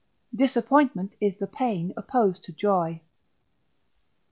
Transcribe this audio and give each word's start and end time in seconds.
Disappointment 0.33 1.13
is 1.21 1.37
the 1.37 1.45
Pain 1.45 1.93
opposed 1.95 2.43
to 2.45 2.51
Joy. 2.51 3.01